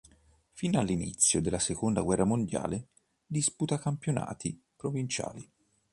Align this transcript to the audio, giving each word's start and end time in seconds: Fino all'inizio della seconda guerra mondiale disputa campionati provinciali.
Fino 0.53 0.79
all'inizio 0.79 1.41
della 1.41 1.59
seconda 1.59 2.01
guerra 2.01 2.23
mondiale 2.23 2.87
disputa 3.27 3.77
campionati 3.77 4.59
provinciali. 4.75 5.47